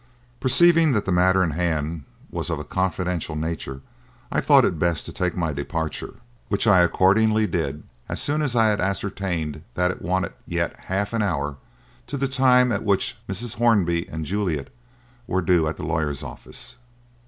Perceiving 0.39 0.93
that 0.93 1.05
the 1.05 1.11
matter 1.11 1.43
in 1.43 1.51
hand 1.51 2.05
was 2.31 2.49
of 2.49 2.57
a 2.57 2.63
confidential 2.63 3.35
nature, 3.35 3.81
I 4.31 4.41
thought 4.41 4.65
it 4.65 4.79
best 4.79 5.05
to 5.05 5.13
take 5.13 5.37
my 5.37 5.53
departure, 5.53 6.15
which 6.47 6.65
I 6.65 6.79
accordingly 6.81 7.45
did, 7.45 7.83
as 8.09 8.19
soon 8.19 8.41
as 8.41 8.55
I 8.55 8.69
had 8.69 8.81
ascertained 8.81 9.61
that 9.75 9.91
it 9.91 10.01
wanted 10.01 10.33
yet 10.47 10.85
half 10.85 11.13
an 11.13 11.21
hour 11.21 11.57
to 12.07 12.17
the 12.17 12.27
time 12.27 12.71
at 12.71 12.83
which 12.83 13.15
Mrs. 13.29 13.57
Hornby 13.57 14.09
and 14.09 14.25
Juliet 14.25 14.69
were 15.27 15.39
due 15.39 15.67
at 15.67 15.77
the 15.77 15.83
lawyer's 15.85 16.23
office. 16.23 16.77